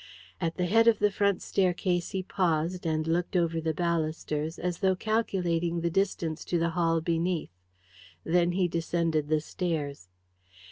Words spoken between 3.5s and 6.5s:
the balusters, as though calculating the distance